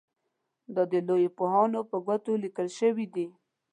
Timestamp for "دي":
3.15-3.27